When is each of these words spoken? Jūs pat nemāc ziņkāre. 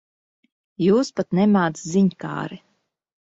Jūs 0.85 1.11
pat 1.19 1.37
nemāc 1.41 1.83
ziņkāre. 1.91 2.59